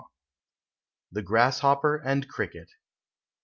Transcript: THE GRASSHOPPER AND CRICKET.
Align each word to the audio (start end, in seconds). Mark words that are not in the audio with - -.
THE 1.11 1.21
GRASSHOPPER 1.21 1.97
AND 1.97 2.27
CRICKET. 2.27 2.71